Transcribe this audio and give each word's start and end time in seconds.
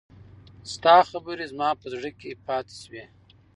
ستا 0.73 0.95
خبرې 1.09 1.45
زما 1.51 1.69
په 1.81 1.85
زړه 1.93 2.09
کې 2.19 2.39
پاتې 2.45 2.75
شوې. 2.83 3.03